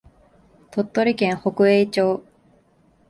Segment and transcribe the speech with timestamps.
[0.71, 2.23] 鳥取県北栄町